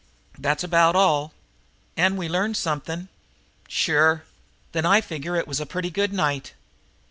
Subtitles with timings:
[0.35, 1.31] "That's about all."
[1.95, 3.07] "And we learned something."
[3.67, 4.23] "Sure."
[4.71, 6.55] "Then I figure it was a pretty good night.